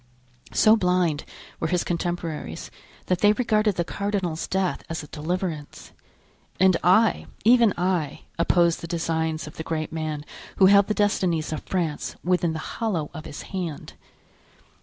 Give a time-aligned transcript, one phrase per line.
[0.51, 1.25] So blind
[1.59, 2.71] were his contemporaries
[3.05, 5.91] that they regarded the cardinal's death as a deliverance;
[6.59, 10.25] and I, even I, opposed the designs of the great man
[10.55, 13.93] who held the destinies of France within the hollow of his hand.